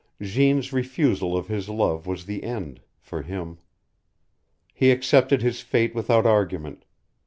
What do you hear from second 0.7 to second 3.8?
refusal of his love was the end for him.